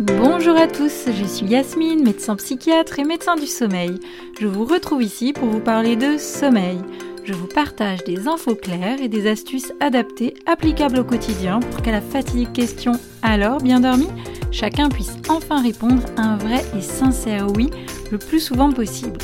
Bonjour 0.00 0.56
à 0.56 0.66
tous, 0.66 1.06
je 1.12 1.24
suis 1.24 1.46
Yasmine, 1.46 2.02
médecin 2.02 2.36
psychiatre 2.36 2.98
et 2.98 3.04
médecin 3.04 3.36
du 3.36 3.46
sommeil. 3.46 4.00
Je 4.40 4.46
vous 4.46 4.64
retrouve 4.64 5.02
ici 5.02 5.32
pour 5.32 5.48
vous 5.48 5.60
parler 5.60 5.96
de 5.96 6.18
sommeil. 6.18 6.78
Je 7.24 7.34
vous 7.34 7.46
partage 7.46 8.02
des 8.04 8.26
infos 8.26 8.54
claires 8.54 9.00
et 9.00 9.08
des 9.08 9.28
astuces 9.28 9.72
adaptées 9.80 10.34
applicables 10.46 10.98
au 10.98 11.04
quotidien 11.04 11.60
pour 11.60 11.82
qu'à 11.82 11.92
la 11.92 12.00
fatigue 12.00 12.52
question 12.52 12.92
alors 13.22 13.58
bien 13.58 13.80
dormi, 13.80 14.08
chacun 14.50 14.88
puisse 14.88 15.16
enfin 15.28 15.62
répondre 15.62 16.02
un 16.16 16.36
vrai 16.36 16.64
et 16.76 16.82
sincère 16.82 17.46
oui 17.54 17.70
le 18.10 18.18
plus 18.18 18.40
souvent 18.40 18.72
possible. 18.72 19.18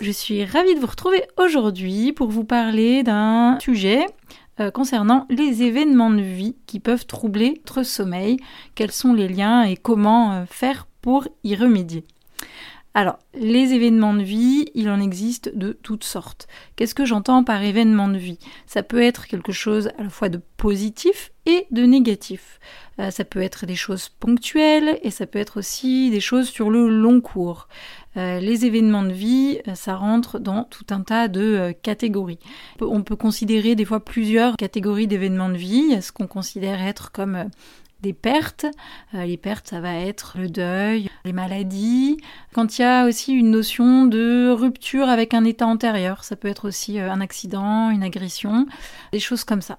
Je 0.00 0.12
suis 0.12 0.44
ravie 0.44 0.76
de 0.76 0.80
vous 0.80 0.86
retrouver 0.86 1.24
aujourd'hui 1.36 2.12
pour 2.12 2.28
vous 2.28 2.44
parler 2.44 3.02
d'un 3.02 3.58
sujet 3.60 4.06
euh, 4.60 4.70
concernant 4.70 5.26
les 5.28 5.62
événements 5.64 6.10
de 6.10 6.22
vie 6.22 6.56
qui 6.66 6.78
peuvent 6.78 7.04
troubler 7.04 7.60
votre 7.66 7.82
sommeil, 7.82 8.36
quels 8.76 8.92
sont 8.92 9.12
les 9.12 9.26
liens 9.26 9.64
et 9.64 9.76
comment 9.76 10.32
euh, 10.32 10.44
faire 10.46 10.86
pour 11.02 11.26
y 11.42 11.56
remédier? 11.56 12.04
Alors, 12.98 13.20
les 13.32 13.74
événements 13.74 14.12
de 14.12 14.24
vie, 14.24 14.64
il 14.74 14.90
en 14.90 14.98
existe 14.98 15.56
de 15.56 15.70
toutes 15.70 16.02
sortes. 16.02 16.48
Qu'est-ce 16.74 16.96
que 16.96 17.04
j'entends 17.04 17.44
par 17.44 17.62
événement 17.62 18.08
de 18.08 18.18
vie? 18.18 18.40
Ça 18.66 18.82
peut 18.82 19.00
être 19.00 19.28
quelque 19.28 19.52
chose 19.52 19.90
à 19.98 20.02
la 20.02 20.08
fois 20.08 20.28
de 20.28 20.40
positif 20.56 21.30
et 21.46 21.68
de 21.70 21.84
négatif. 21.84 22.58
Euh, 22.98 23.12
ça 23.12 23.24
peut 23.24 23.40
être 23.40 23.66
des 23.66 23.76
choses 23.76 24.08
ponctuelles 24.08 24.98
et 25.04 25.12
ça 25.12 25.28
peut 25.28 25.38
être 25.38 25.60
aussi 25.60 26.10
des 26.10 26.18
choses 26.18 26.48
sur 26.48 26.70
le 26.70 26.88
long 26.88 27.20
cours. 27.20 27.68
Euh, 28.16 28.40
les 28.40 28.66
événements 28.66 29.04
de 29.04 29.12
vie, 29.12 29.60
euh, 29.68 29.76
ça 29.76 29.94
rentre 29.94 30.40
dans 30.40 30.64
tout 30.64 30.86
un 30.90 31.02
tas 31.02 31.28
de 31.28 31.72
catégories. 31.82 32.40
On 32.80 33.04
peut 33.04 33.14
considérer 33.14 33.76
des 33.76 33.84
fois 33.84 34.04
plusieurs 34.04 34.56
catégories 34.56 35.06
d'événements 35.06 35.50
de 35.50 35.56
vie, 35.56 36.02
ce 36.02 36.10
qu'on 36.10 36.26
considère 36.26 36.82
être 36.82 37.12
comme 37.12 37.48
des 38.00 38.12
pertes. 38.12 38.66
les 39.12 39.36
pertes, 39.36 39.68
ça 39.68 39.80
va 39.80 39.94
être 39.94 40.36
le 40.38 40.48
deuil, 40.48 41.08
les 41.24 41.32
maladies. 41.32 42.18
Quand 42.54 42.78
il 42.78 42.82
y 42.82 42.84
a 42.84 43.06
aussi 43.06 43.32
une 43.32 43.50
notion 43.50 44.06
de 44.06 44.50
rupture 44.50 45.08
avec 45.08 45.34
un 45.34 45.44
état 45.44 45.66
antérieur, 45.66 46.24
ça 46.24 46.36
peut 46.36 46.48
être 46.48 46.68
aussi 46.68 46.98
un 46.98 47.20
accident, 47.20 47.90
une 47.90 48.02
agression, 48.02 48.66
des 49.12 49.20
choses 49.20 49.44
comme 49.44 49.62
ça. 49.62 49.78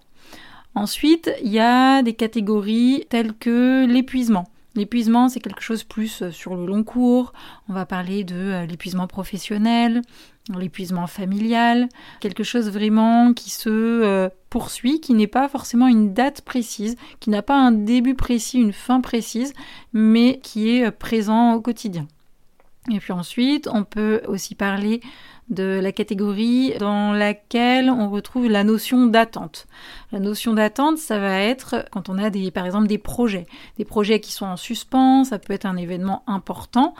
Ensuite, 0.75 1.31
il 1.43 1.51
y 1.51 1.59
a 1.59 2.01
des 2.03 2.13
catégories 2.13 3.05
telles 3.09 3.33
que 3.33 3.85
l'épuisement. 3.85 4.47
L'épuisement, 4.79 5.27
c'est 5.27 5.41
quelque 5.41 5.61
chose 5.61 5.83
plus 5.83 6.21
euh, 6.21 6.31
sur 6.31 6.55
le 6.55 6.65
long 6.65 6.85
cours. 6.85 7.33
On 7.67 7.73
va 7.73 7.85
parler 7.85 8.23
de 8.23 8.35
euh, 8.35 8.65
l'épuisement 8.65 9.07
professionnel, 9.07 10.01
l'épuisement 10.57 11.05
familial, 11.05 11.89
quelque 12.21 12.45
chose 12.45 12.69
vraiment 12.69 13.33
qui 13.33 13.49
se 13.49 13.67
euh, 13.67 14.29
poursuit, 14.49 15.01
qui 15.01 15.15
n'est 15.15 15.27
pas 15.27 15.49
forcément 15.49 15.87
une 15.87 16.13
date 16.13 16.43
précise, 16.43 16.95
qui 17.19 17.29
n'a 17.29 17.41
pas 17.41 17.57
un 17.57 17.73
début 17.73 18.15
précis, 18.15 18.57
une 18.57 18.71
fin 18.71 19.01
précise, 19.01 19.53
mais 19.91 20.39
qui 20.41 20.69
est 20.69 20.91
présent 20.91 21.55
au 21.55 21.59
quotidien. 21.59 22.07
Et 22.89 22.99
puis 22.99 23.11
ensuite, 23.11 23.67
on 23.69 23.83
peut 23.83 24.21
aussi 24.27 24.55
parler 24.55 25.01
de 25.49 25.79
la 25.81 25.91
catégorie 25.91 26.73
dans 26.79 27.11
laquelle 27.11 27.89
on 27.89 28.09
retrouve 28.09 28.47
la 28.47 28.63
notion 28.63 29.07
d'attente. 29.07 29.67
La 30.11 30.19
notion 30.19 30.53
d'attente, 30.53 30.97
ça 30.97 31.19
va 31.19 31.39
être 31.39 31.85
quand 31.91 32.09
on 32.09 32.17
a 32.17 32.29
des, 32.29 32.51
par 32.51 32.65
exemple 32.65 32.87
des 32.87 32.97
projets, 32.97 33.45
des 33.77 33.85
projets 33.85 34.19
qui 34.19 34.31
sont 34.31 34.45
en 34.45 34.57
suspens, 34.57 35.23
ça 35.23 35.39
peut 35.39 35.53
être 35.53 35.65
un 35.65 35.77
événement 35.77 36.23
important. 36.27 36.93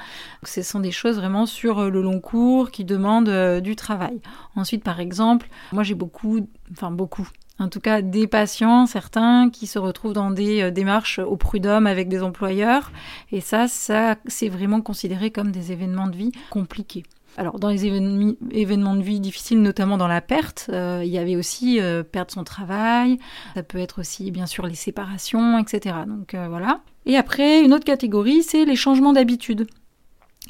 Ce 0.44 0.61
sont 0.61 0.80
des 0.80 0.92
choses 0.92 1.17
vraiment 1.17 1.45
sur 1.45 1.89
le 1.89 2.02
long 2.02 2.20
cours 2.20 2.72
qui 2.72 2.86
demandent 2.86 3.30
euh, 3.30 3.59
du 3.59 3.75
travail. 3.75 4.20
Ensuite, 4.55 4.83
par 4.83 5.00
exemple, 5.00 5.47
moi 5.72 5.83
j'ai 5.83 5.95
beaucoup, 5.95 6.47
enfin 6.72 6.92
beaucoup, 6.92 7.27
en 7.59 7.67
tout 7.67 7.81
cas 7.81 8.02
des 8.02 8.25
patients, 8.25 8.86
certains 8.86 9.49
qui 9.49 9.67
se 9.67 9.80
retrouvent 9.80 10.14
dans 10.14 10.31
des 10.31 10.61
euh, 10.61 10.71
démarches 10.71 11.20
au 11.20 11.36
prud'homme 11.36 11.87
avec 11.87 12.10
des 12.10 12.23
employeurs. 12.23 12.92
Et 13.31 13.42
ça, 13.42 13.67
ça 13.67 14.16
c'est 14.26 14.49
vraiment 14.49 14.81
considéré 14.81 15.30
comme 15.30 15.52
des 15.52 15.71
événements 15.71 16.08
de 16.08 16.16
vie 16.16 16.31
compliqués. 16.49 17.04
Alors 17.39 17.58
dans 17.58 17.70
les 17.70 17.86
événements 17.86 18.95
de 18.95 19.02
vie 19.02 19.22
difficiles, 19.22 19.61
notamment 19.61 19.98
dans 19.98 20.10
la 20.10 20.20
perte, 20.20 20.70
euh, 20.73 21.02
il 21.05 21.10
y 21.10 21.17
avait 21.17 21.38
aussi 21.38 21.80
euh, 21.80 22.04
perdre 22.04 22.33
son 22.33 22.44
travail, 22.44 23.17
ça 23.55 23.64
peut 23.64 23.77
être 23.77 24.00
aussi 24.00 24.30
bien 24.30 24.45
sûr 24.45 24.67
les 24.67 24.76
séparations, 24.76 25.58
etc. 25.58 25.95
Donc 26.05 26.33
euh, 26.33 26.49
voilà. 26.49 26.82
Et 27.05 27.16
après, 27.16 27.64
une 27.64 27.73
autre 27.73 27.86
catégorie, 27.86 28.44
c'est 28.44 28.66
les 28.66 28.76
changements 28.76 29.14
d'habitude. 29.14 29.67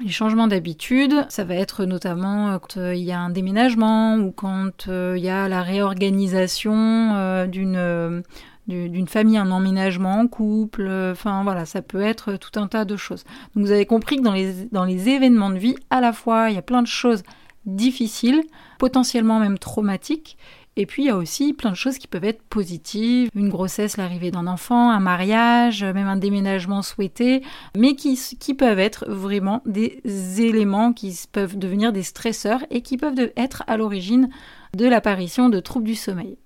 Les 0.04 0.10
changements 0.10 0.48
d'habitude, 0.48 1.28
ça 1.30 1.44
va 1.44 1.54
être 1.54 1.86
notamment 1.86 2.58
quand 2.58 2.78
il 2.78 3.04
y 3.04 3.12
a 3.12 3.20
un 3.20 3.30
déménagement 3.30 4.16
ou 4.16 4.32
quand 4.32 4.88
il 4.88 5.22
y 5.22 5.30
a 5.30 5.48
la 5.48 5.62
réorganisation 5.62 7.46
d'une 7.46 8.24
d'une 8.70 9.08
famille, 9.08 9.38
un 9.38 9.52
emménagement 9.52 10.20
en 10.20 10.28
couple, 10.28 10.90
enfin 11.12 11.44
voilà, 11.44 11.66
ça 11.66 11.82
peut 11.82 12.02
être 12.02 12.38
tout 12.38 12.60
un 12.60 12.68
tas 12.68 12.86
de 12.86 12.96
choses. 12.96 13.24
Donc 13.56 13.66
vous 13.66 13.72
avez 13.72 13.86
compris 13.86 14.18
que 14.18 14.22
dans 14.22 14.86
les, 14.86 15.10
événements 15.10 15.50
de 15.50 15.58
vie, 15.58 15.76
à 15.90 16.02
la 16.02 16.14
fois, 16.14 16.50
il 16.50 16.56
y 16.56 16.60
a 16.60 16.62
plein 16.62 16.82
de 16.82 16.88
choses 16.88 17.24
difficiles, 17.66 18.42
potentiellement 18.78 19.40
même 19.40 19.58
traumatiques, 19.58 20.38
et 20.76 20.86
puis 20.86 21.04
il 21.04 21.06
y 21.08 21.10
a 21.10 21.18
aussi 21.18 21.54
plein 21.54 21.72
de 21.72 21.76
choses 21.76 21.98
qui 21.98 22.08
peuvent 22.08 22.24
être 22.24 22.42
positives, 22.44 23.30
une 23.36 23.50
grossesse, 23.50 23.98
l'arrivée 23.98 24.32
d'un 24.32 24.48
enfant, 24.48 24.92
un 24.92 25.02
mariage, 25.02 25.84
même 25.84 26.08
un 26.08 26.16
déménagement 26.16 26.82
souhaité, 26.82 27.44
mais 27.76 27.96
qui 27.96 28.54
peuvent 28.54 28.80
être 28.80 29.10
vraiment 29.10 29.62
des 29.66 30.00
éléments 30.40 30.94
qui 30.94 31.20
peuvent 31.32 31.58
devenir 31.58 31.92
des 31.92 32.04
stresseurs 32.04 32.64
et 32.70 32.82
qui 32.82 32.96
peuvent 32.96 33.32
être 33.36 33.64
à 33.68 33.76
l'origine 33.76 34.30
de 34.74 34.86
l'apparition 34.86 35.50
de 35.50 35.60
troubles 35.60 35.88
du 35.88 35.96
sommeil. 35.96 36.38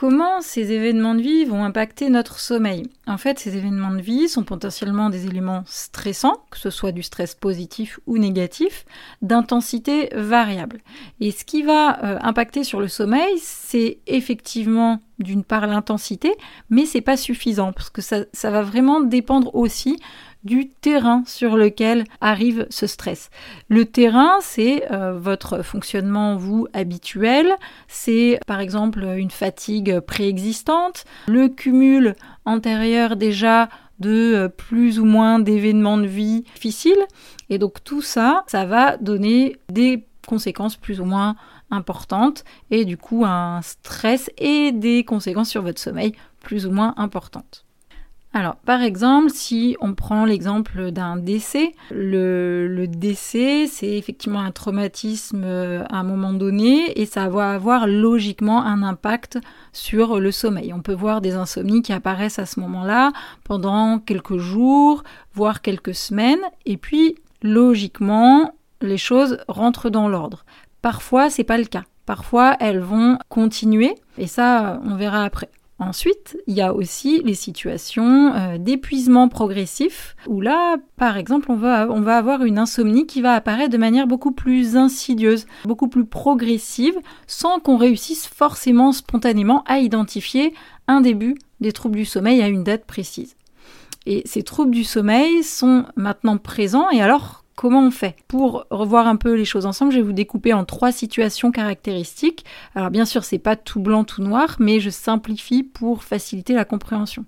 Comment 0.00 0.40
ces 0.40 0.72
événements 0.72 1.14
de 1.14 1.20
vie 1.20 1.44
vont 1.44 1.62
impacter 1.62 2.08
notre 2.08 2.38
sommeil 2.38 2.88
En 3.06 3.18
fait, 3.18 3.38
ces 3.38 3.58
événements 3.58 3.92
de 3.92 4.00
vie 4.00 4.30
sont 4.30 4.44
potentiellement 4.44 5.10
des 5.10 5.26
éléments 5.26 5.62
stressants, 5.66 6.42
que 6.50 6.56
ce 6.56 6.70
soit 6.70 6.92
du 6.92 7.02
stress 7.02 7.34
positif 7.34 8.00
ou 8.06 8.16
négatif, 8.16 8.86
d'intensité 9.20 10.08
variable. 10.14 10.80
Et 11.20 11.32
ce 11.32 11.44
qui 11.44 11.62
va 11.62 12.02
euh, 12.02 12.18
impacter 12.22 12.64
sur 12.64 12.80
le 12.80 12.88
sommeil, 12.88 13.36
c'est 13.36 13.98
effectivement 14.06 15.02
d'une 15.20 15.44
part 15.44 15.66
l'intensité, 15.66 16.34
mais 16.70 16.86
c'est 16.86 17.00
pas 17.00 17.16
suffisant 17.16 17.72
parce 17.72 17.90
que 17.90 18.02
ça, 18.02 18.24
va 18.50 18.62
vraiment 18.62 19.00
dépendre 19.00 19.54
aussi 19.54 19.98
du 20.42 20.68
terrain 20.68 21.22
sur 21.26 21.56
lequel 21.56 22.04
arrive 22.22 22.66
ce 22.70 22.86
stress. 22.86 23.28
Le 23.68 23.84
terrain, 23.84 24.38
c'est 24.40 24.90
euh, 24.90 25.12
votre 25.12 25.62
fonctionnement, 25.62 26.36
vous, 26.36 26.66
habituel, 26.72 27.54
c'est 27.88 28.40
par 28.46 28.60
exemple 28.60 29.04
une 29.04 29.30
fatigue 29.30 30.00
préexistante, 30.00 31.04
le 31.28 31.48
cumul 31.48 32.14
antérieur 32.46 33.16
déjà 33.16 33.68
de 33.98 34.34
euh, 34.34 34.48
plus 34.48 34.98
ou 34.98 35.04
moins 35.04 35.38
d'événements 35.38 35.98
de 35.98 36.06
vie 36.06 36.44
difficiles, 36.54 37.06
et 37.50 37.58
donc 37.58 37.84
tout 37.84 38.00
ça, 38.02 38.44
ça 38.46 38.64
va 38.64 38.96
donner 38.96 39.56
des 39.68 40.06
conséquences 40.26 40.76
plus 40.76 41.00
ou 41.00 41.04
moins 41.04 41.36
importantes, 41.70 42.44
et 42.70 42.84
du 42.84 42.96
coup 42.96 43.24
un 43.24 43.62
stress 43.62 44.30
et 44.38 44.72
des 44.72 45.04
conséquences 45.04 45.50
sur 45.50 45.62
votre 45.62 45.80
sommeil 45.80 46.14
plus 46.40 46.66
ou 46.66 46.70
moins 46.70 46.94
importantes. 46.96 47.64
Alors, 48.32 48.54
par 48.54 48.80
exemple, 48.82 49.30
si 49.30 49.76
on 49.80 49.94
prend 49.94 50.24
l'exemple 50.24 50.92
d'un 50.92 51.16
décès, 51.16 51.74
le, 51.90 52.86
décès, 52.86 53.66
c'est 53.66 53.96
effectivement 53.96 54.38
un 54.38 54.52
traumatisme 54.52 55.42
euh, 55.44 55.82
à 55.90 55.96
un 55.96 56.02
moment 56.04 56.32
donné 56.32 57.00
et 57.00 57.06
ça 57.06 57.28
va 57.28 57.50
avoir 57.50 57.88
logiquement 57.88 58.64
un 58.64 58.84
impact 58.84 59.38
sur 59.72 60.20
le 60.20 60.30
sommeil. 60.30 60.72
On 60.72 60.80
peut 60.80 60.94
voir 60.94 61.20
des 61.20 61.34
insomnies 61.34 61.82
qui 61.82 61.92
apparaissent 61.92 62.38
à 62.38 62.46
ce 62.46 62.60
moment-là 62.60 63.10
pendant 63.42 63.98
quelques 63.98 64.38
jours, 64.38 65.02
voire 65.34 65.60
quelques 65.60 65.94
semaines, 65.96 66.42
et 66.66 66.76
puis 66.76 67.16
logiquement, 67.42 68.54
les 68.80 68.98
choses 68.98 69.38
rentrent 69.48 69.90
dans 69.90 70.08
l'ordre. 70.08 70.44
Parfois, 70.82 71.30
c'est 71.30 71.44
pas 71.44 71.58
le 71.58 71.64
cas. 71.64 71.84
Parfois, 72.06 72.56
elles 72.60 72.80
vont 72.80 73.18
continuer, 73.28 73.94
et 74.18 74.26
ça, 74.26 74.80
on 74.84 74.96
verra 74.96 75.24
après. 75.24 75.50
Ensuite, 75.80 76.36
il 76.46 76.54
y 76.54 76.60
a 76.60 76.74
aussi 76.74 77.22
les 77.24 77.34
situations 77.34 78.34
euh, 78.34 78.58
d'épuisement 78.58 79.28
progressif, 79.28 80.14
où 80.26 80.42
là, 80.42 80.76
par 80.96 81.16
exemple, 81.16 81.50
on 81.50 81.56
va, 81.56 81.88
on 81.90 82.02
va 82.02 82.18
avoir 82.18 82.44
une 82.44 82.58
insomnie 82.58 83.06
qui 83.06 83.22
va 83.22 83.32
apparaître 83.32 83.72
de 83.72 83.78
manière 83.78 84.06
beaucoup 84.06 84.32
plus 84.32 84.76
insidieuse, 84.76 85.46
beaucoup 85.64 85.88
plus 85.88 86.04
progressive, 86.04 86.98
sans 87.26 87.60
qu'on 87.60 87.78
réussisse 87.78 88.26
forcément 88.26 88.92
spontanément 88.92 89.64
à 89.66 89.78
identifier 89.78 90.52
un 90.86 91.00
début 91.00 91.34
des 91.60 91.72
troubles 91.72 91.96
du 91.96 92.04
sommeil 92.04 92.42
à 92.42 92.48
une 92.48 92.64
date 92.64 92.84
précise. 92.84 93.36
Et 94.04 94.22
ces 94.26 94.42
troubles 94.42 94.72
du 94.72 94.84
sommeil 94.84 95.42
sont 95.42 95.86
maintenant 95.96 96.36
présents, 96.36 96.90
et 96.90 97.00
alors 97.00 97.42
comment 97.60 97.82
on 97.82 97.90
fait 97.90 98.16
Pour 98.26 98.64
revoir 98.70 99.06
un 99.06 99.16
peu 99.16 99.34
les 99.34 99.44
choses 99.44 99.66
ensemble, 99.66 99.92
je 99.92 99.98
vais 99.98 100.02
vous 100.02 100.14
découper 100.14 100.54
en 100.54 100.64
trois 100.64 100.92
situations 100.92 101.50
caractéristiques. 101.50 102.46
Alors 102.74 102.88
bien 102.88 103.04
sûr, 103.04 103.22
c'est 103.22 103.38
pas 103.38 103.54
tout 103.54 103.80
blanc, 103.80 104.04
tout 104.04 104.22
noir, 104.22 104.56
mais 104.60 104.80
je 104.80 104.88
simplifie 104.88 105.62
pour 105.62 106.02
faciliter 106.02 106.54
la 106.54 106.64
compréhension. 106.64 107.26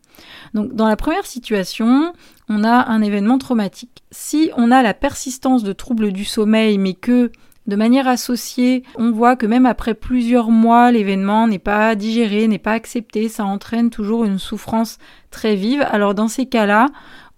Donc 0.55 0.73
dans 0.73 0.89
la 0.89 0.97
première 0.97 1.27
situation, 1.27 2.15
on 2.49 2.65
a 2.65 2.89
un 2.89 3.03
événement 3.03 3.37
traumatique. 3.37 4.05
Si 4.11 4.51
on 4.57 4.71
a 4.71 4.83
la 4.83 4.95
persistance 4.95 5.65
de 5.65 5.75
troubles 5.75 6.13
du 6.13 6.25
sommeil, 6.25 6.79
mais 6.79 6.95
que 6.95 7.31
de 7.67 7.77
manière 7.77 8.09
associée, 8.09 8.85
on 8.97 9.13
voit 9.13 9.37
que 9.37 9.45
même 9.45 9.67
après 9.67 9.93
plusieurs 9.93 10.51
mois, 10.51 10.91
l'événement 10.93 11.47
n'est 11.47 11.59
pas 11.59 11.95
digéré, 11.95 12.49
n'est 12.49 12.59
pas 12.59 12.73
accepté, 12.73 13.29
ça 13.29 13.45
entraîne 13.45 13.91
toujours 13.91 14.25
une 14.25 14.39
souffrance 14.39 14.97
très 15.33 15.57
vive. 15.57 15.85
Alors 15.91 16.15
dans 16.15 16.29
ces 16.29 16.47
cas-là, 16.47 16.87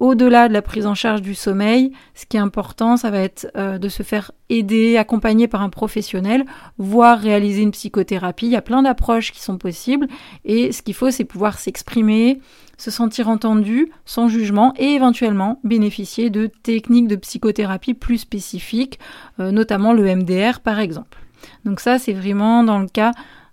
au-delà 0.01 0.49
de 0.49 0.53
la 0.53 0.61
prise 0.61 0.87
en 0.87 0.95
charge 0.95 1.23
du 1.23 1.35
sommeil, 1.35 1.93
ce 2.15 2.27
qui 2.27 2.37
est 2.37 2.41
important, 2.41 2.97
ça 2.97 3.11
va 3.11 3.21
être 3.21 3.51
euh, 3.57 3.79
de 3.79 3.89
se 3.89 4.03
faire 4.03 4.33
aider, 4.51 4.97
accompagner 4.97 5.49
par 5.49 5.63
un 5.63 5.71
professionnel, 5.71 6.45
voire 6.79 7.19
réaliser 7.19 7.63
une 7.63 7.71
psychothérapie. 7.71 8.47
Il 8.47 8.53
y 8.53 8.57
a 8.57 8.63
plein 8.63 8.83
d'approches 8.83 9.33
qui 9.33 9.41
sont 9.41 9.57
possibles 9.57 10.09
et 10.45 10.73
ce 10.73 10.83
qu'il 10.83 10.95
faut, 10.95 11.11
c'est 11.11 11.25
pouvoir 11.25 11.59
s'exprimer, 11.59 12.41
se 12.77 12.91
sentir 12.91 13.29
entendu 13.29 13.91
sans 14.05 14.29
jugement 14.29 14.75
et 14.77 14.91
éventuellement 14.95 15.61
bénéficier 15.65 16.29
de 16.29 16.47
techniques 16.47 17.09
de 17.09 17.17
psychothérapie 17.17 17.95
plus 17.95 18.19
spécifiques, 18.19 18.99
euh, 19.41 19.53
notamment 19.53 19.93
le 19.93 20.05
MDR 20.15 20.61
par 20.61 20.81
exemple. 20.81 21.19
Donc 21.65 21.81
ça, 21.81 21.99
c'est 21.99 22.13
vraiment 22.13 22.65
dans 22.65 22.79
le 22.79 22.89
cas 22.89 23.13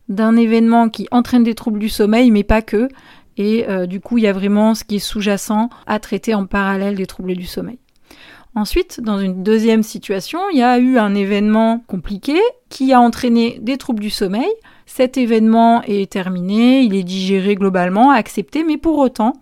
d'un 0.09 0.35
événement 0.35 0.89
qui 0.89 1.07
entraîne 1.11 1.43
des 1.43 1.55
troubles 1.55 1.79
du 1.79 1.89
sommeil, 1.89 2.31
mais 2.31 2.43
pas 2.43 2.61
que. 2.61 2.89
Et 3.37 3.67
euh, 3.69 3.85
du 3.85 3.99
coup, 3.99 4.17
il 4.17 4.23
y 4.23 4.27
a 4.27 4.33
vraiment 4.33 4.75
ce 4.75 4.83
qui 4.83 4.97
est 4.97 4.99
sous-jacent 4.99 5.69
à 5.87 5.99
traiter 5.99 6.33
en 6.33 6.45
parallèle 6.45 6.95
des 6.95 7.05
troubles 7.05 7.35
du 7.35 7.45
sommeil. 7.45 7.79
Ensuite, 8.53 8.99
dans 8.99 9.17
une 9.17 9.43
deuxième 9.43 9.81
situation, 9.81 10.39
il 10.51 10.59
y 10.59 10.63
a 10.63 10.77
eu 10.77 10.97
un 10.97 11.15
événement 11.15 11.81
compliqué 11.87 12.37
qui 12.67 12.91
a 12.91 12.99
entraîné 12.99 13.59
des 13.61 13.77
troubles 13.77 14.01
du 14.01 14.09
sommeil. 14.09 14.49
Cet 14.85 15.15
événement 15.15 15.81
est 15.83 16.11
terminé, 16.11 16.81
il 16.81 16.93
est 16.95 17.03
digéré 17.03 17.55
globalement, 17.55 18.11
accepté, 18.11 18.65
mais 18.65 18.75
pour 18.75 18.97
autant, 18.97 19.33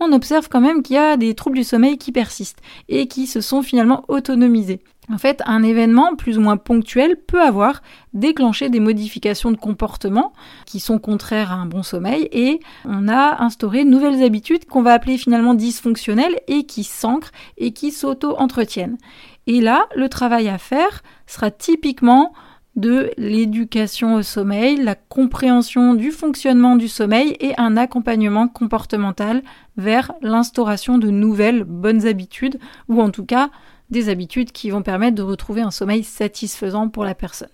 on 0.00 0.12
observe 0.12 0.48
quand 0.48 0.60
même 0.60 0.82
qu'il 0.82 0.96
y 0.96 0.98
a 0.98 1.16
des 1.16 1.34
troubles 1.34 1.58
du 1.58 1.64
sommeil 1.64 1.96
qui 1.96 2.10
persistent 2.10 2.60
et 2.88 3.06
qui 3.06 3.28
se 3.28 3.40
sont 3.40 3.62
finalement 3.62 4.04
autonomisés. 4.08 4.80
En 5.12 5.18
fait, 5.18 5.40
un 5.46 5.62
événement 5.62 6.16
plus 6.16 6.36
ou 6.36 6.40
moins 6.40 6.56
ponctuel 6.56 7.16
peut 7.16 7.40
avoir 7.40 7.82
déclenché 8.12 8.70
des 8.70 8.80
modifications 8.80 9.52
de 9.52 9.56
comportement 9.56 10.32
qui 10.64 10.80
sont 10.80 10.98
contraires 10.98 11.52
à 11.52 11.56
un 11.56 11.66
bon 11.66 11.84
sommeil 11.84 12.28
et 12.32 12.58
on 12.84 13.08
a 13.08 13.42
instauré 13.42 13.84
de 13.84 13.90
nouvelles 13.90 14.24
habitudes 14.24 14.64
qu'on 14.64 14.82
va 14.82 14.92
appeler 14.92 15.16
finalement 15.16 15.54
dysfonctionnelles 15.54 16.40
et 16.48 16.64
qui 16.64 16.82
s'ancrent 16.82 17.30
et 17.56 17.72
qui 17.72 17.92
s'auto-entretiennent. 17.92 18.98
Et 19.46 19.60
là, 19.60 19.86
le 19.94 20.08
travail 20.08 20.48
à 20.48 20.58
faire 20.58 21.02
sera 21.26 21.52
typiquement 21.52 22.32
de 22.74 23.10
l'éducation 23.16 24.16
au 24.16 24.22
sommeil, 24.22 24.76
la 24.76 24.94
compréhension 24.94 25.94
du 25.94 26.10
fonctionnement 26.10 26.76
du 26.76 26.88
sommeil 26.88 27.34
et 27.40 27.54
un 27.56 27.76
accompagnement 27.76 28.48
comportemental 28.48 29.42
vers 29.78 30.12
l'instauration 30.20 30.98
de 30.98 31.08
nouvelles 31.10 31.64
bonnes 31.64 32.06
habitudes 32.06 32.58
ou 32.88 33.00
en 33.00 33.10
tout 33.10 33.24
cas 33.24 33.50
des 33.90 34.08
habitudes 34.08 34.52
qui 34.52 34.70
vont 34.70 34.82
permettre 34.82 35.16
de 35.16 35.22
retrouver 35.22 35.60
un 35.60 35.70
sommeil 35.70 36.02
satisfaisant 36.02 36.88
pour 36.88 37.04
la 37.04 37.14
personne. 37.14 37.48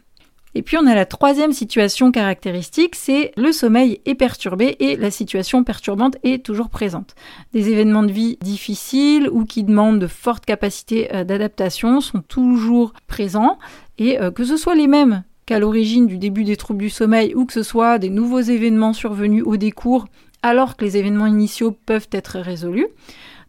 Et 0.54 0.60
puis 0.60 0.76
on 0.76 0.86
a 0.86 0.94
la 0.94 1.06
troisième 1.06 1.52
situation 1.52 2.12
caractéristique, 2.12 2.94
c'est 2.94 3.32
le 3.38 3.52
sommeil 3.52 4.00
est 4.04 4.14
perturbé 4.14 4.76
et 4.80 4.96
la 4.96 5.10
situation 5.10 5.64
perturbante 5.64 6.18
est 6.24 6.44
toujours 6.44 6.68
présente. 6.68 7.14
Des 7.54 7.70
événements 7.70 8.02
de 8.02 8.12
vie 8.12 8.36
difficiles 8.42 9.30
ou 9.30 9.46
qui 9.46 9.64
demandent 9.64 9.98
de 9.98 10.06
fortes 10.06 10.44
capacités 10.44 11.14
euh, 11.14 11.24
d'adaptation 11.24 12.02
sont 12.02 12.20
toujours 12.20 12.92
présents 13.06 13.58
et 13.96 14.20
euh, 14.20 14.30
que 14.30 14.44
ce 14.44 14.58
soit 14.58 14.74
les 14.74 14.88
mêmes 14.88 15.24
qu'à 15.46 15.58
l'origine 15.58 16.06
du 16.06 16.18
début 16.18 16.44
des 16.44 16.56
troubles 16.56 16.80
du 16.80 16.90
sommeil 16.90 17.34
ou 17.34 17.46
que 17.46 17.54
ce 17.54 17.62
soit 17.62 17.98
des 17.98 18.10
nouveaux 18.10 18.40
événements 18.40 18.92
survenus 18.92 19.44
au 19.46 19.56
décours 19.56 20.04
alors 20.42 20.76
que 20.76 20.84
les 20.84 20.96
événements 20.96 21.26
initiaux 21.26 21.72
peuvent 21.72 22.08
être 22.12 22.38
résolus, 22.38 22.88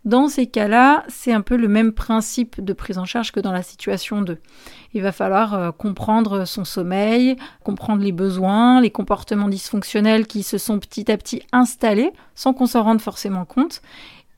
dans 0.05 0.27
ces 0.27 0.47
cas-là, 0.47 1.05
c'est 1.07 1.31
un 1.31 1.39
peu 1.39 1.55
le 1.55 1.69
même 1.69 1.93
principe 1.93 2.59
de 2.59 2.73
prise 2.73 2.97
en 2.97 3.05
charge 3.05 3.31
que 3.31 3.39
dans 3.39 3.53
la 3.53 3.63
situation 3.63 4.21
2. 4.21 4.37
Il 4.93 5.01
va 5.01 5.13
falloir 5.13 5.53
euh, 5.53 5.71
comprendre 5.71 6.43
son 6.43 6.65
sommeil, 6.65 7.37
comprendre 7.63 8.03
les 8.03 8.11
besoins, 8.11 8.81
les 8.81 8.89
comportements 8.89 9.47
dysfonctionnels 9.47 10.27
qui 10.27 10.43
se 10.43 10.57
sont 10.57 10.77
petit 10.79 11.09
à 11.09 11.15
petit 11.15 11.43
installés 11.53 12.11
sans 12.35 12.53
qu'on 12.53 12.65
s'en 12.65 12.83
rende 12.83 12.99
forcément 12.99 13.45
compte, 13.45 13.81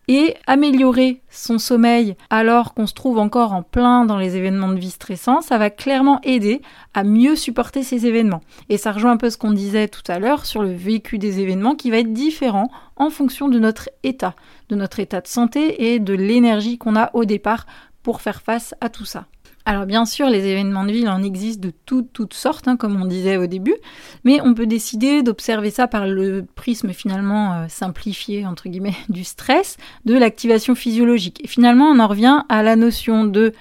et 0.08 0.36
améliorer 0.48 1.22
son 1.30 1.58
sommeil 1.58 2.16
alors 2.30 2.74
qu'on 2.74 2.88
se 2.88 2.94
trouve 2.94 3.18
encore 3.18 3.54
en 3.54 3.64
plein 3.64 4.06
dans 4.06 4.18
les 4.18 4.36
événements 4.36 4.70
de 4.70 4.80
vie 4.80 4.92
stressants, 4.92 5.42
ça 5.42 5.58
va 5.58 5.70
clairement 5.70 6.20
aider 6.24 6.62
à 6.94 7.04
mieux 7.04 7.36
supporter 7.36 7.84
ces 7.84 8.06
événements. 8.06 8.42
Et 8.70 8.78
ça 8.78 8.92
rejoint 8.92 9.12
un 9.12 9.18
peu 9.18 9.30
ce 9.30 9.38
qu'on 9.38 9.52
disait 9.52 9.88
tout 9.88 10.04
à 10.08 10.20
l'heure 10.20 10.46
sur 10.46 10.62
le 10.62 10.72
vécu 10.72 11.18
des 11.18 11.40
événements 11.40 11.76
qui 11.76 11.92
va 11.92 11.98
être 11.98 12.14
différent 12.14 12.70
en 12.96 13.10
fonction 13.10 13.48
de 13.48 13.60
notre 13.60 13.90
état, 14.04 14.36
de 14.70 14.76
notre 14.76 15.00
état 15.00 15.22
de 15.22 15.28
santé 15.28 15.94
et 15.94 16.00
de 16.00 16.14
l'énergie 16.14 16.78
qu'on 16.78 16.96
a 16.96 17.10
au 17.14 17.26
départ 17.26 17.66
pour 18.04 18.22
faire 18.22 18.42
face 18.42 18.76
à 18.82 18.90
tout 18.90 19.06
ça. 19.06 19.26
Alors 19.68 19.88
bien 19.88 20.06
sûr, 20.06 20.30
les 20.30 20.46
événements 20.46 20.86
de 20.86 20.92
ville 20.92 21.10
en 21.10 21.24
existent 21.24 21.68
de 21.68 21.74
toutes, 21.88 22.14
toutes 22.14 22.36
sortes, 22.36 22.68
hein, 22.68 22.78
comme 22.78 23.02
on 23.02 23.06
disait 23.06 23.38
au 23.38 23.48
début, 23.48 23.76
mais 24.24 24.40
on 24.42 24.54
peut 24.54 24.68
décider 24.68 25.24
d'observer 25.24 25.72
ça 25.72 25.88
par 25.88 26.06
le 26.06 26.46
prisme 26.56 26.94
finalement 26.94 27.54
euh, 27.54 27.66
simplifié, 27.68 28.46
entre 28.46 28.70
guillemets, 28.70 28.94
du 29.10 29.24
stress, 29.24 29.78
de 30.06 30.16
l'activation 30.16 30.76
physiologique. 30.76 31.44
Et 31.44 31.48
finalement, 31.48 31.86
on 31.86 31.98
en 31.98 32.08
revient 32.08 32.44
à 32.48 32.62
la 32.62 32.76
notion 32.76 33.26
de 33.26 33.54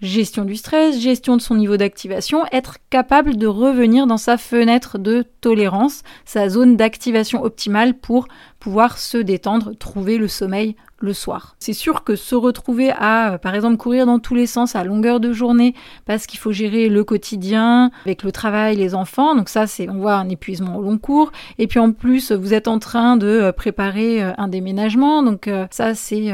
gestion 0.00 0.44
du 0.44 0.56
stress, 0.56 1.00
gestion 1.00 1.36
de 1.36 1.42
son 1.42 1.56
niveau 1.56 1.76
d'activation, 1.76 2.44
être 2.52 2.76
capable 2.90 3.36
de 3.36 3.46
revenir 3.46 4.06
dans 4.06 4.16
sa 4.16 4.38
fenêtre 4.38 4.98
de 4.98 5.24
tolérance, 5.40 6.02
sa 6.24 6.48
zone 6.48 6.76
d'activation 6.76 7.42
optimale 7.42 7.94
pour 7.94 8.28
pouvoir 8.60 8.98
se 8.98 9.18
détendre, 9.18 9.76
trouver 9.76 10.18
le 10.18 10.28
sommeil 10.28 10.76
le 11.00 11.12
soir. 11.12 11.54
C'est 11.60 11.72
sûr 11.72 12.02
que 12.02 12.16
se 12.16 12.34
retrouver 12.34 12.90
à, 12.90 13.34
euh, 13.34 13.38
par 13.38 13.54
exemple, 13.54 13.76
courir 13.76 14.04
dans 14.04 14.18
tous 14.18 14.34
les 14.34 14.46
sens 14.46 14.74
à 14.74 14.82
longueur 14.82 15.20
de 15.20 15.32
journée 15.32 15.74
parce 16.06 16.26
qu'il 16.26 16.40
faut 16.40 16.50
gérer 16.50 16.88
le 16.88 17.04
quotidien 17.04 17.92
avec 18.04 18.24
le 18.24 18.32
travail, 18.32 18.76
les 18.76 18.96
enfants, 18.96 19.36
donc 19.36 19.48
ça 19.48 19.68
c'est, 19.68 19.88
on 19.88 19.98
voit 19.98 20.14
un 20.14 20.28
épuisement 20.28 20.76
au 20.76 20.82
long 20.82 20.98
cours. 20.98 21.30
Et 21.58 21.68
puis 21.68 21.78
en 21.78 21.92
plus, 21.92 22.32
vous 22.32 22.52
êtes 22.52 22.66
en 22.66 22.80
train 22.80 23.16
de 23.16 23.26
euh, 23.26 23.52
préparer 23.52 24.22
euh, 24.22 24.32
un 24.38 24.48
déménagement, 24.48 25.22
donc 25.22 25.48
ça 25.70 25.94
c'est 25.94 26.32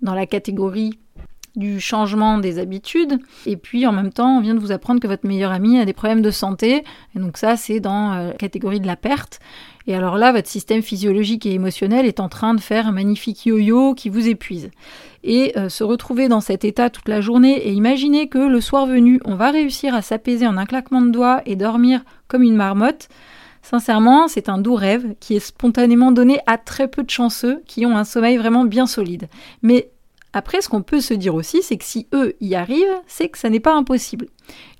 dans 0.00 0.14
la 0.14 0.26
catégorie 0.26 0.98
du 1.56 1.80
changement 1.80 2.38
des 2.38 2.58
habitudes. 2.58 3.18
Et 3.46 3.56
puis 3.56 3.86
en 3.86 3.92
même 3.92 4.12
temps, 4.12 4.38
on 4.38 4.40
vient 4.40 4.54
de 4.54 4.60
vous 4.60 4.72
apprendre 4.72 5.00
que 5.00 5.06
votre 5.06 5.26
meilleur 5.26 5.52
ami 5.52 5.78
a 5.78 5.84
des 5.84 5.92
problèmes 5.92 6.22
de 6.22 6.30
santé. 6.30 6.84
Et 7.14 7.18
donc 7.18 7.36
ça, 7.36 7.56
c'est 7.56 7.80
dans 7.80 8.12
euh, 8.12 8.28
la 8.28 8.34
catégorie 8.34 8.80
de 8.80 8.86
la 8.86 8.96
perte. 8.96 9.40
Et 9.86 9.94
alors 9.94 10.18
là, 10.18 10.32
votre 10.32 10.48
système 10.48 10.82
physiologique 10.82 11.46
et 11.46 11.54
émotionnel 11.54 12.06
est 12.06 12.20
en 12.20 12.28
train 12.28 12.54
de 12.54 12.60
faire 12.60 12.86
un 12.86 12.92
magnifique 12.92 13.46
yo-yo 13.46 13.94
qui 13.94 14.08
vous 14.08 14.28
épuise. 14.28 14.70
Et 15.24 15.52
euh, 15.56 15.68
se 15.68 15.84
retrouver 15.84 16.28
dans 16.28 16.40
cet 16.40 16.64
état 16.64 16.90
toute 16.90 17.08
la 17.08 17.20
journée 17.20 17.66
et 17.66 17.72
imaginer 17.72 18.28
que 18.28 18.38
le 18.38 18.60
soir 18.60 18.86
venu, 18.86 19.20
on 19.24 19.34
va 19.34 19.50
réussir 19.50 19.94
à 19.94 20.02
s'apaiser 20.02 20.46
en 20.46 20.56
un 20.56 20.66
claquement 20.66 21.02
de 21.02 21.10
doigts 21.10 21.42
et 21.46 21.56
dormir 21.56 22.02
comme 22.28 22.42
une 22.42 22.56
marmotte. 22.56 23.08
Sincèrement, 23.62 24.28
c'est 24.28 24.48
un 24.48 24.58
doux 24.58 24.74
rêve 24.74 25.14
qui 25.20 25.36
est 25.36 25.40
spontanément 25.40 26.12
donné 26.12 26.40
à 26.46 26.56
très 26.56 26.88
peu 26.88 27.02
de 27.02 27.10
chanceux 27.10 27.62
qui 27.66 27.84
ont 27.84 27.96
un 27.96 28.04
sommeil 28.04 28.36
vraiment 28.36 28.64
bien 28.64 28.86
solide. 28.86 29.28
Mais 29.62 29.90
après, 30.32 30.60
ce 30.60 30.68
qu'on 30.68 30.82
peut 30.82 31.00
se 31.00 31.14
dire 31.14 31.34
aussi, 31.34 31.62
c'est 31.62 31.76
que 31.76 31.84
si 31.84 32.06
eux 32.14 32.34
y 32.40 32.54
arrivent, 32.54 33.00
c'est 33.06 33.28
que 33.28 33.38
ça 33.38 33.50
n'est 33.50 33.60
pas 33.60 33.74
impossible. 33.74 34.26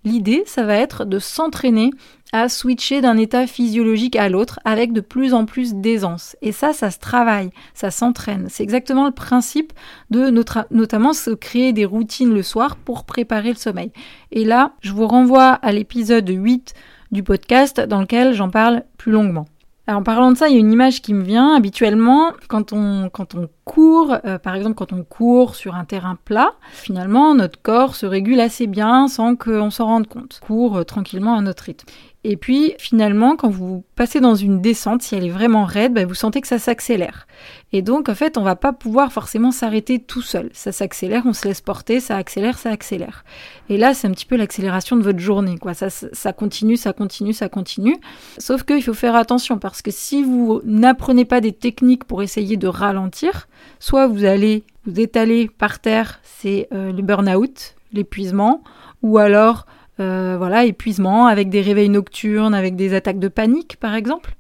L'idée, 0.05 0.45
ça 0.47 0.63
va 0.65 0.77
être 0.77 1.05
de 1.05 1.19
s'entraîner 1.19 1.91
à 2.33 2.49
switcher 2.49 3.01
d'un 3.01 3.17
état 3.17 3.47
physiologique 3.47 4.15
à 4.15 4.29
l'autre 4.29 4.61
avec 4.65 4.93
de 4.93 5.01
plus 5.01 5.35
en 5.35 5.47
plus 5.47 5.75
d'aisance. 5.75 6.37
Et 6.43 6.53
ça, 6.53 6.73
ça 6.73 6.91
se 6.91 6.99
travaille, 7.01 7.51
ça 7.75 7.91
s'entraîne. 7.91 8.47
C'est 8.49 8.63
exactement 8.63 9.07
le 9.07 9.13
principe 9.13 9.73
de 10.11 10.31
notamment 10.71 11.13
se 11.13 11.31
créer 11.31 11.73
des 11.73 11.85
routines 11.85 12.33
le 12.33 12.43
soir 12.43 12.77
pour 12.77 13.05
préparer 13.05 13.51
le 13.51 13.57
sommeil. 13.57 13.93
Et 14.31 14.45
là, 14.45 14.75
je 14.81 14.93
vous 14.93 15.09
renvoie 15.09 15.51
à 15.51 15.73
l'épisode 15.73 16.29
8 16.29 16.75
du 17.11 17.25
podcast 17.25 17.81
dans 17.81 18.01
lequel 18.01 18.35
j'en 18.35 18.51
parle 18.51 18.85
plus 18.97 19.11
longuement. 19.11 19.47
Alors, 19.87 20.01
en 20.01 20.05
parlant 20.05 20.31
de 20.31 20.37
ça, 20.37 20.49
il 20.49 20.55
y 20.55 20.57
a 20.57 20.61
une 20.61 20.73
image 20.73 21.03
qui 21.03 21.15
me 21.15 21.23
vient. 21.23 21.55
Habituellement, 21.55 22.33
quand 22.49 22.73
on, 22.73 23.09
quand 23.09 23.35
on 23.35 23.49
court, 23.65 24.17
euh, 24.25 24.39
par 24.39 24.55
exemple 24.55 24.75
quand 24.75 24.93
on 24.93 25.03
court 25.03 25.55
sur 25.55 25.75
un 25.75 25.85
terrain 25.85 26.17
plat, 26.25 26.53
finalement, 26.73 27.35
notre 27.35 27.61
corps 27.61 27.95
se 27.95 28.07
régule 28.07 28.41
assez 28.41 28.67
bien 28.67 29.09
sans 29.09 29.37
qu'on 29.37 29.71
s'en 29.71 29.87
rende 29.87 30.07
compte. 30.07 30.41
On 30.43 30.47
court 30.47 30.77
euh, 30.77 30.85
tranquillement 30.85 31.37
à 31.37 31.41
notre 31.41 31.65
rythme. 31.65 31.89
Et 32.23 32.37
puis 32.37 32.75
finalement, 32.79 33.35
quand 33.35 33.49
vous 33.49 33.83
passez 33.97 34.21
dans 34.21 34.35
une 34.35 34.61
descente, 34.61 35.01
si 35.01 35.15
elle 35.15 35.25
est 35.25 35.31
vraiment 35.31 35.65
raide, 35.65 35.95
bah, 35.95 36.05
vous 36.05 36.15
sentez 36.15 36.43
que 36.43 36.49
ça 36.49 36.59
s'accélère. 36.59 37.27
Et 37.73 37.81
donc 37.81 38.11
en 38.11 38.15
fait, 38.15 38.37
on 38.37 38.43
va 38.43 38.57
pas 38.57 38.75
pouvoir 38.75 39.11
forcément 39.11 39.53
s'arrêter 39.53 39.99
tout 39.99 40.21
seul. 40.21 40.51
Ça 40.53 40.71
s'accélère, 40.71 41.23
on 41.25 41.33
se 41.33 41.49
laisse 41.49 41.63
porter, 41.63 41.99
ça 41.99 42.17
accélère, 42.17 42.59
ça 42.59 42.71
accélère. 42.71 43.25
Et 43.71 43.79
là, 43.79 43.95
c'est 43.95 44.07
un 44.07 44.11
petit 44.11 44.27
peu 44.27 44.37
l'accélération 44.37 44.97
de 44.97 45.03
votre 45.03 45.19
journée, 45.19 45.57
quoi. 45.57 45.73
Ça, 45.73 45.89
ça 45.89 46.33
continue, 46.35 46.77
ça 46.77 46.93
continue, 46.93 47.33
ça 47.33 47.49
continue. 47.49 47.97
Sauf 48.37 48.65
qu'il 48.65 48.83
faut 48.83 48.93
faire 48.93 49.17
attention 49.17 49.59
parce 49.59 49.81
que 49.81 49.91
si 49.91 50.23
vous 50.23 50.61
n'apprenez 50.65 51.25
pas 51.25 51.41
des 51.41 51.53
techniques 51.53 52.05
pour 52.05 52.23
essayer 52.23 52.59
de 52.59 52.69
ralentir, 52.69 53.49
soit 53.79 54.07
vous 54.07 54.25
allez 54.25 54.65
vous 54.85 55.01
étaler 55.01 55.49
par 55.49 55.79
terre, 55.79 56.21
c'est 56.23 56.69
euh, 56.73 56.93
le 56.93 57.03
burn-out, 57.03 57.77
l'épuisement, 57.93 58.63
ou 59.03 59.17
alors 59.17 59.67
euh, 60.01 60.37
voilà, 60.39 60.65
épuisement 60.65 61.27
avec 61.27 61.51
des 61.51 61.61
réveils 61.61 61.89
nocturnes, 61.89 62.55
avec 62.55 62.77
des 62.77 62.95
attaques 62.95 63.19
de 63.19 63.29
panique 63.29 63.77
par 63.79 63.95
exemple. 63.95 64.35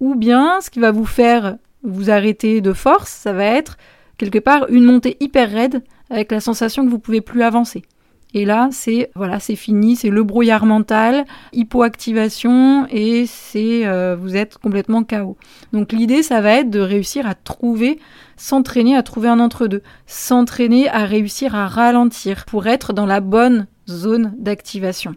Ou 0.00 0.14
bien 0.14 0.60
ce 0.60 0.70
qui 0.70 0.80
va 0.80 0.90
vous 0.90 1.06
faire 1.06 1.56
vous 1.82 2.10
arrêter 2.10 2.60
de 2.60 2.72
force, 2.72 3.10
ça 3.10 3.32
va 3.32 3.44
être 3.44 3.76
quelque 4.18 4.38
part 4.38 4.66
une 4.68 4.84
montée 4.84 5.16
hyper 5.20 5.50
raide 5.50 5.82
avec 6.10 6.30
la 6.30 6.40
sensation 6.40 6.84
que 6.84 6.90
vous 6.90 6.98
pouvez 6.98 7.20
plus 7.20 7.42
avancer. 7.42 7.82
Et 8.32 8.44
là, 8.44 8.68
c'est 8.70 9.10
voilà, 9.16 9.40
c'est 9.40 9.56
fini, 9.56 9.96
c'est 9.96 10.10
le 10.10 10.22
brouillard 10.22 10.64
mental, 10.64 11.24
hypoactivation 11.52 12.86
et 12.90 13.26
c'est 13.26 13.86
euh, 13.86 14.16
vous 14.18 14.36
êtes 14.36 14.56
complètement 14.58 15.02
KO. 15.02 15.36
Donc 15.72 15.92
l'idée, 15.92 16.22
ça 16.22 16.40
va 16.40 16.52
être 16.52 16.70
de 16.70 16.80
réussir 16.80 17.26
à 17.26 17.34
trouver, 17.34 17.98
s'entraîner 18.36 18.96
à 18.96 19.02
trouver 19.02 19.28
un 19.28 19.40
entre-deux, 19.40 19.82
s'entraîner 20.06 20.88
à 20.88 21.04
réussir 21.06 21.56
à 21.56 21.66
ralentir 21.66 22.44
pour 22.46 22.68
être 22.68 22.92
dans 22.92 23.06
la 23.06 23.20
bonne 23.20 23.66
zone 23.90 24.34
d'activation. 24.38 25.14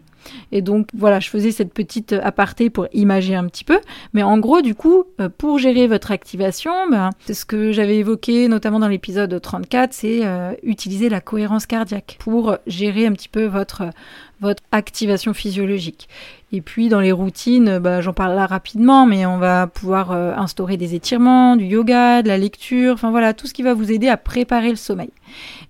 Et 0.52 0.62
donc 0.62 0.88
voilà, 0.94 1.20
je 1.20 1.28
faisais 1.28 1.50
cette 1.50 1.72
petite 1.72 2.12
aparté 2.12 2.70
pour 2.70 2.86
imaginer 2.92 3.36
un 3.36 3.46
petit 3.46 3.64
peu. 3.64 3.80
Mais 4.12 4.22
en 4.22 4.38
gros, 4.38 4.62
du 4.62 4.74
coup, 4.74 5.04
euh, 5.20 5.28
pour 5.28 5.58
gérer 5.58 5.86
votre 5.86 6.10
activation, 6.12 6.72
ben, 6.90 7.10
c'est 7.26 7.34
ce 7.34 7.44
que 7.44 7.72
j'avais 7.72 7.96
évoqué 7.96 8.48
notamment 8.48 8.80
dans 8.80 8.88
l'épisode 8.88 9.40
34, 9.40 9.92
c'est 9.92 10.24
euh, 10.24 10.52
utiliser 10.62 11.08
la 11.08 11.20
cohérence 11.20 11.66
cardiaque 11.66 12.16
pour 12.20 12.56
gérer 12.66 13.06
un 13.06 13.12
petit 13.12 13.28
peu 13.28 13.44
votre, 13.44 13.82
votre 14.44 14.62
activation 14.70 15.34
physiologique. 15.34 16.08
Et 16.52 16.60
puis 16.60 16.88
dans 16.88 17.00
les 17.00 17.10
routines, 17.10 17.78
ben, 17.78 18.00
j'en 18.00 18.12
parle 18.12 18.36
là 18.36 18.46
rapidement, 18.46 19.06
mais 19.06 19.26
on 19.26 19.38
va 19.38 19.66
pouvoir 19.66 20.12
euh, 20.12 20.32
instaurer 20.36 20.76
des 20.76 20.94
étirements, 20.94 21.56
du 21.56 21.64
yoga, 21.64 22.22
de 22.22 22.28
la 22.28 22.38
lecture, 22.38 22.94
enfin 22.94 23.10
voilà, 23.10 23.34
tout 23.34 23.48
ce 23.48 23.54
qui 23.54 23.64
va 23.64 23.74
vous 23.74 23.90
aider 23.90 24.08
à 24.08 24.16
préparer 24.16 24.70
le 24.70 24.76
sommeil. 24.76 25.10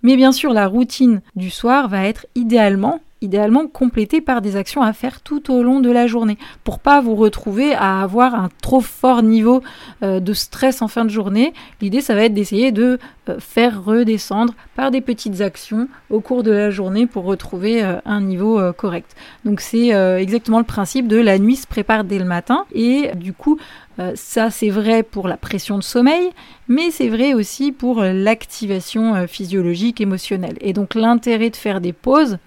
Mais 0.02 0.16
bien 0.16 0.30
sûr, 0.30 0.52
la 0.52 0.66
routine 0.66 1.22
du 1.36 1.48
soir 1.48 1.88
va 1.88 2.06
être 2.06 2.26
idéalement 2.34 3.00
idéalement 3.24 3.66
complété 3.66 4.20
par 4.20 4.40
des 4.40 4.56
actions 4.56 4.82
à 4.82 4.92
faire 4.92 5.20
tout 5.20 5.52
au 5.52 5.62
long 5.62 5.80
de 5.80 5.90
la 5.90 6.06
journée 6.06 6.38
pour 6.62 6.78
pas 6.78 7.00
vous 7.00 7.16
retrouver 7.16 7.74
à 7.74 8.02
avoir 8.02 8.34
un 8.34 8.48
trop 8.62 8.80
fort 8.80 9.22
niveau 9.22 9.62
euh, 10.02 10.20
de 10.20 10.32
stress 10.32 10.82
en 10.82 10.88
fin 10.88 11.04
de 11.04 11.10
journée. 11.10 11.52
L'idée 11.80 12.00
ça 12.00 12.14
va 12.14 12.24
être 12.24 12.34
d'essayer 12.34 12.70
de 12.70 12.98
euh, 13.28 13.36
faire 13.40 13.82
redescendre 13.82 14.54
par 14.76 14.90
des 14.90 15.00
petites 15.00 15.40
actions 15.40 15.88
au 16.10 16.20
cours 16.20 16.42
de 16.42 16.50
la 16.52 16.70
journée 16.70 17.06
pour 17.06 17.24
retrouver 17.24 17.82
euh, 17.82 17.96
un 18.04 18.20
niveau 18.20 18.60
correct. 18.76 19.16
Donc 19.44 19.60
c'est 19.60 19.88
exactement 20.20 20.58
le 20.58 20.64
principe 20.64 21.08
de 21.08 21.16
la 21.16 21.38
nuit 21.38 21.56
se 21.56 21.66
prépare 21.66 22.04
dès 22.04 22.18
le 22.18 22.24
matin 22.24 22.64
et 22.72 23.10
du 23.14 23.32
coup 23.32 23.58
euh, 23.98 24.12
ça, 24.16 24.50
c'est 24.50 24.70
vrai 24.70 25.02
pour 25.02 25.28
la 25.28 25.36
pression 25.36 25.78
de 25.78 25.82
sommeil, 25.82 26.30
mais 26.68 26.90
c'est 26.90 27.08
vrai 27.08 27.34
aussi 27.34 27.70
pour 27.70 28.02
l'activation 28.02 29.14
euh, 29.14 29.26
physiologique, 29.26 30.00
émotionnelle. 30.00 30.56
Et 30.60 30.72
donc 30.72 30.94
l'intérêt 30.94 31.50
de 31.50 31.56
faire 31.56 31.80
des 31.80 31.92
pauses, 31.92 32.38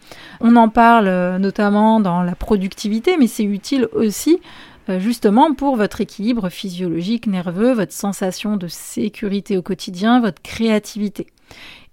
on 0.41 0.55
en 0.55 0.69
parle 0.69 1.07
euh, 1.07 1.37
notamment 1.39 1.99
dans 1.99 2.21
la 2.23 2.35
productivité, 2.35 3.17
mais 3.17 3.27
c'est 3.27 3.43
utile 3.43 3.87
aussi 3.93 4.39
justement 4.99 5.53
pour 5.53 5.75
votre 5.75 5.99
équilibre 5.99 6.47
physiologique, 6.47 7.27
nerveux, 7.27 7.73
votre 7.73 7.91
sensation 7.91 8.55
de 8.55 8.69
sécurité 8.69 9.57
au 9.57 9.61
quotidien, 9.61 10.21
votre 10.21 10.41
créativité. 10.41 11.27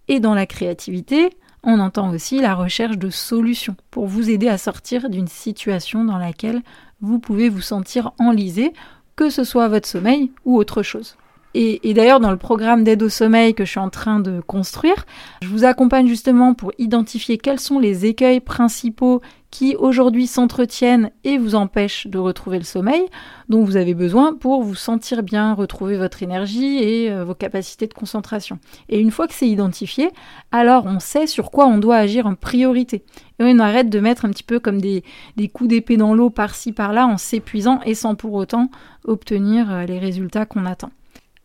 Et 0.06 0.20
dans 0.20 0.32
la 0.32 0.46
créativité, 0.46 1.30
on 1.64 1.80
entend 1.80 2.12
aussi 2.12 2.40
la 2.40 2.54
recherche 2.54 2.96
de 2.96 3.10
solutions 3.10 3.74
pour 3.90 4.06
vous 4.06 4.30
aider 4.30 4.46
à 4.46 4.58
sortir 4.58 5.10
d'une 5.10 5.26
situation 5.26 6.04
dans 6.04 6.18
laquelle 6.18 6.62
vous 7.00 7.18
pouvez 7.18 7.48
vous 7.48 7.62
sentir 7.62 8.12
enlisé 8.20 8.72
que 9.16 9.30
ce 9.30 9.44
soit 9.44 9.68
votre 9.68 9.88
sommeil 9.88 10.30
ou 10.44 10.56
autre 10.56 10.82
chose. 10.82 11.16
Et, 11.56 11.94
d'ailleurs, 11.94 12.18
dans 12.18 12.32
le 12.32 12.36
programme 12.36 12.82
d'aide 12.82 13.02
au 13.04 13.08
sommeil 13.08 13.54
que 13.54 13.64
je 13.64 13.70
suis 13.70 13.80
en 13.80 13.90
train 13.90 14.18
de 14.18 14.40
construire, 14.40 15.06
je 15.40 15.48
vous 15.48 15.64
accompagne 15.64 16.08
justement 16.08 16.52
pour 16.52 16.72
identifier 16.78 17.38
quels 17.38 17.60
sont 17.60 17.78
les 17.78 18.06
écueils 18.06 18.40
principaux 18.40 19.22
qui 19.52 19.76
aujourd'hui 19.76 20.26
s'entretiennent 20.26 21.12
et 21.22 21.38
vous 21.38 21.54
empêchent 21.54 22.08
de 22.08 22.18
retrouver 22.18 22.58
le 22.58 22.64
sommeil 22.64 23.04
dont 23.48 23.62
vous 23.62 23.76
avez 23.76 23.94
besoin 23.94 24.34
pour 24.34 24.64
vous 24.64 24.74
sentir 24.74 25.22
bien, 25.22 25.54
retrouver 25.54 25.96
votre 25.96 26.24
énergie 26.24 26.78
et 26.78 27.12
euh, 27.12 27.24
vos 27.24 27.36
capacités 27.36 27.86
de 27.86 27.94
concentration. 27.94 28.58
Et 28.88 28.98
une 28.98 29.12
fois 29.12 29.28
que 29.28 29.34
c'est 29.34 29.46
identifié, 29.46 30.10
alors 30.50 30.86
on 30.86 30.98
sait 30.98 31.28
sur 31.28 31.52
quoi 31.52 31.66
on 31.66 31.78
doit 31.78 31.98
agir 31.98 32.26
en 32.26 32.34
priorité. 32.34 33.04
Et 33.38 33.44
on 33.44 33.60
arrête 33.60 33.90
de 33.90 34.00
mettre 34.00 34.24
un 34.24 34.30
petit 34.30 34.42
peu 34.42 34.58
comme 34.58 34.80
des, 34.80 35.04
coups 35.52 35.70
d'épée 35.70 35.96
dans 35.96 36.14
l'eau 36.14 36.30
par-ci 36.30 36.72
par-là 36.72 37.06
en 37.06 37.16
s'épuisant 37.16 37.78
et 37.86 37.94
sans 37.94 38.16
pour 38.16 38.32
autant 38.32 38.70
obtenir 39.04 39.72
euh, 39.72 39.84
les 39.84 40.00
résultats 40.00 40.46
qu'on 40.46 40.66
attend. 40.66 40.90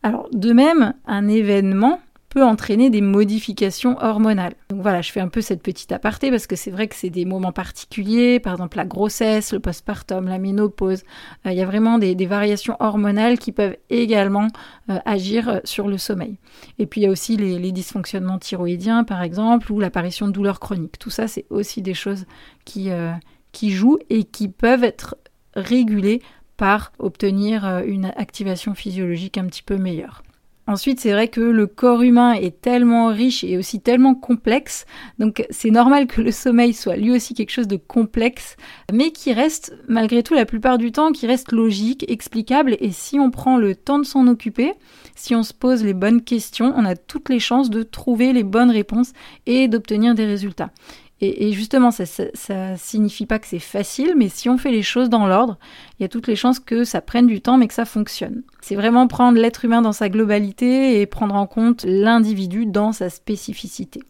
Alors 0.02 0.28
de 0.32 0.52
même, 0.52 0.94
un 1.06 1.28
événement 1.28 2.00
peut 2.30 2.44
entraîner 2.44 2.90
des 2.90 3.00
modifications 3.00 3.98
hormonales. 4.00 4.54
Donc 4.68 4.82
voilà, 4.82 5.02
je 5.02 5.10
fais 5.10 5.20
un 5.20 5.28
peu 5.28 5.40
cette 5.40 5.62
petite 5.62 5.90
aparté 5.90 6.30
parce 6.30 6.46
que 6.46 6.54
c'est 6.54 6.70
vrai 6.70 6.86
que 6.86 6.94
c'est 6.94 7.10
des 7.10 7.24
moments 7.24 7.50
particuliers, 7.50 8.38
par 8.38 8.52
exemple 8.52 8.76
la 8.76 8.84
grossesse, 8.84 9.52
le 9.52 9.58
postpartum, 9.58 10.28
la 10.28 10.38
ménopause. 10.38 11.02
Euh, 11.44 11.50
il 11.50 11.58
y 11.58 11.60
a 11.60 11.66
vraiment 11.66 11.98
des, 11.98 12.14
variations 12.26 12.76
hormonales 12.78 13.36
qui 13.36 13.50
peuvent 13.50 13.76
également 13.90 14.46
euh, 14.90 14.98
agir 15.04 15.60
sur 15.64 15.88
le 15.88 15.98
sommeil. 15.98 16.38
Et 16.78 16.86
puis 16.86 17.00
il 17.00 17.04
y 17.04 17.06
a 17.08 17.10
aussi 17.10 17.36
les, 17.36 17.72
dysfonctionnements 17.72 18.38
thyroïdiens, 18.38 19.02
par 19.02 19.22
exemple, 19.22 19.72
ou 19.72 19.80
l'apparition 19.80 20.28
de 20.28 20.32
douleurs 20.32 20.60
chroniques. 20.60 21.00
Tout 21.00 21.10
ça, 21.10 21.26
c'est 21.26 21.46
aussi 21.50 21.82
des 21.82 21.94
choses 21.94 22.26
euh, 22.76 23.12
qui 23.50 23.70
jouent 23.72 23.98
et 24.08 24.22
qui 24.22 24.48
peuvent 24.48 24.84
être 24.84 25.16
régulées 25.56 26.22
par 26.60 26.92
obtenir 26.98 27.66
euh, 27.66 27.80
une 27.86 28.12
activation 28.16 28.74
physiologique 28.74 29.38
un 29.38 29.46
petit 29.46 29.62
peu 29.62 29.78
meilleure. 29.78 30.22
Ensuite, 30.66 31.00
c'est 31.00 31.10
vrai 31.10 31.28
que 31.28 31.40
le 31.40 31.66
corps 31.66 32.02
humain 32.02 32.34
est 32.34 32.60
tellement 32.60 33.06
riche 33.06 33.42
et 33.44 33.56
aussi 33.56 33.80
tellement 33.80 34.14
complexe, 34.14 34.84
donc 35.18 35.42
c'est 35.48 35.70
normal 35.70 36.06
que 36.06 36.20
le 36.20 36.30
sommeil 36.30 36.74
soit 36.74 36.96
lui 36.96 37.12
aussi 37.12 37.32
quelque 37.32 37.50
chose 37.50 37.66
de 37.66 37.78
complexe, 37.78 38.56
mais 38.92 39.10
qui 39.10 39.32
reste 39.32 39.74
malgré 39.88 40.22
tout 40.22 40.34
la 40.34 40.44
plupart 40.44 40.76
du 40.76 40.92
temps, 40.92 41.12
qui 41.12 41.26
reste 41.26 41.50
logique, 41.50 42.04
explicable, 42.10 42.76
et 42.78 42.92
si 42.92 43.18
on 43.18 43.30
prend 43.30 43.56
le 43.56 43.74
temps 43.74 43.98
de 43.98 44.04
s'en 44.04 44.26
occuper, 44.28 44.74
si 45.16 45.34
on 45.34 45.42
se 45.42 45.54
pose 45.54 45.82
les 45.82 45.94
bonnes 45.94 46.22
questions, 46.22 46.74
on 46.76 46.84
a 46.84 46.94
toutes 46.94 47.30
les 47.30 47.40
chances 47.40 47.70
de 47.70 47.82
trouver 47.82 48.34
les 48.34 48.44
bonnes 48.44 48.70
réponses 48.70 49.12
et 49.46 49.66
d'obtenir 49.66 50.14
des 50.14 50.26
résultats. 50.26 50.70
Et, 51.22 51.52
justement, 51.52 51.90
ça, 51.90 52.04
ne 52.04 52.76
signifie 52.78 53.26
pas 53.26 53.38
que 53.38 53.46
c'est 53.46 53.58
facile, 53.58 54.14
mais 54.16 54.30
si 54.30 54.48
on 54.48 54.56
fait 54.56 54.70
les 54.70 54.82
choses 54.82 55.10
dans 55.10 55.26
l'ordre, 55.26 55.58
il 55.98 56.02
y 56.02 56.06
a 56.06 56.08
toutes 56.08 56.26
les 56.26 56.36
chances 56.36 56.60
que 56.60 56.82
ça 56.82 57.02
prenne 57.02 57.26
du 57.26 57.42
temps, 57.42 57.58
mais 57.58 57.68
que 57.68 57.74
ça 57.74 57.84
fonctionne. 57.84 58.42
C'est 58.62 58.74
vraiment 58.74 59.06
prendre 59.06 59.38
l'être 59.38 59.66
humain 59.66 59.82
dans 59.82 59.92
sa 59.92 60.08
globalité 60.08 60.98
et 61.00 61.06
prendre 61.06 61.34
en 61.34 61.46
compte 61.46 61.84
l'individu 61.86 62.64
dans 62.64 62.92
sa 62.92 63.10
spécificité. 63.10 64.00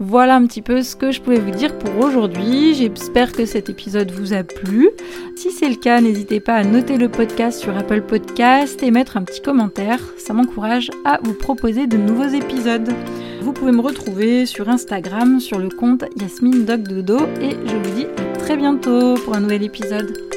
Voilà 0.00 0.36
un 0.36 0.46
petit 0.46 0.62
peu 0.62 0.82
ce 0.82 0.94
que 0.94 1.10
je 1.10 1.20
pouvais 1.20 1.40
vous 1.40 1.50
dire 1.50 1.76
pour 1.76 1.98
aujourd'hui. 1.98 2.72
J'espère 2.74 3.32
que 3.32 3.44
cet 3.44 3.68
épisode 3.68 4.12
vous 4.12 4.32
a 4.32 4.44
plu. 4.44 4.90
Si 5.34 5.50
c'est 5.50 5.68
le 5.68 5.74
cas, 5.74 6.00
n'hésitez 6.00 6.38
pas 6.38 6.54
à 6.54 6.62
noter 6.62 6.98
le 6.98 7.08
podcast 7.08 7.58
sur 7.58 7.76
Apple 7.76 8.02
Podcast 8.02 8.80
et 8.84 8.92
mettre 8.92 9.16
un 9.16 9.24
petit 9.24 9.42
commentaire. 9.42 9.98
Ça 10.16 10.34
m'encourage 10.34 10.90
à 11.04 11.18
vous 11.24 11.34
proposer 11.34 11.88
de 11.88 11.96
nouveaux 11.96 12.28
épisodes. 12.28 12.94
Vous 13.40 13.52
pouvez 13.52 13.72
me 13.72 13.80
retrouver 13.80 14.46
sur 14.46 14.68
Instagram 14.68 15.40
sur 15.40 15.58
le 15.58 15.68
compte 15.68 16.04
Yasmine 16.16 16.64
Doc 16.64 16.82
Dodo 16.82 17.18
et 17.40 17.50
je 17.50 17.76
vous 17.76 17.94
dis 17.94 18.06
à 18.16 18.36
très 18.36 18.56
bientôt 18.56 19.14
pour 19.24 19.34
un 19.34 19.40
nouvel 19.40 19.62
épisode. 19.62 20.27